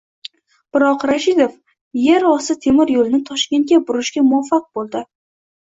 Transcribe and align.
Biroq, 0.77 1.05
Rashidov 1.11 1.53
"er 2.15 2.27
osti 2.31 2.57
temir 2.67 2.93
yo'lini" 2.97 3.23
Toshkentga 3.31 3.83
burishga 3.87 4.29
muvaffaq 4.33 4.69
bo'ldi 4.79 5.09